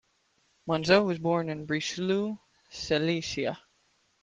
[0.65, 2.39] Menzel was born in Breslau,
[2.71, 3.55] Silesia.